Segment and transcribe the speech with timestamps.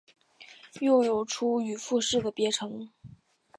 [0.79, 2.89] 又有出羽富士的别称。